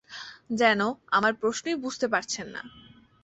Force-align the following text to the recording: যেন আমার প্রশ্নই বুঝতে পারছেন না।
যেন 0.51 0.79
আমার 1.11 1.33
প্রশ্নই 1.33 1.75
বুঝতে 1.75 2.07
পারছেন 2.07 2.47
না। 2.47 2.61